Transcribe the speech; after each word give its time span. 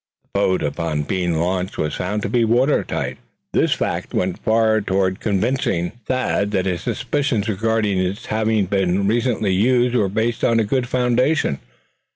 The 0.33 0.39
boat 0.39 0.63
upon 0.63 1.03
being 1.03 1.35
launched 1.35 1.77
was 1.77 1.93
found 1.93 2.23
to 2.23 2.27
be 2.29 2.43
water 2.43 2.83
tight. 2.83 3.19
This 3.53 3.73
fact 3.73 4.15
went 4.15 4.39
far 4.39 4.81
toward 4.81 5.19
convincing 5.19 5.91
Thad 6.07 6.49
that 6.53 6.65
his 6.65 6.81
suspicions 6.81 7.47
regarding 7.47 7.99
its 7.99 8.25
having 8.25 8.65
been 8.65 9.05
recently 9.07 9.53
used 9.53 9.95
were 9.95 10.09
based 10.09 10.43
on 10.43 10.59
a 10.59 10.63
good 10.63 10.87
foundation. 10.87 11.59